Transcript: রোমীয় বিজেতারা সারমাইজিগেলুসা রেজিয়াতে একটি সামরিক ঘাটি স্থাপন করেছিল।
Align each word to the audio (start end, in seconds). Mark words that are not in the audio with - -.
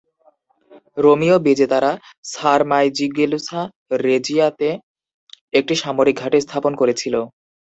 রোমীয় 0.97 1.37
বিজেতারা 1.47 1.91
সারমাইজিগেলুসা 2.31 3.61
রেজিয়াতে 4.05 4.69
একটি 5.53 5.73
সামরিক 5.75 6.15
ঘাটি 6.21 6.37
স্থাপন 6.41 6.73
করেছিল। 6.75 7.15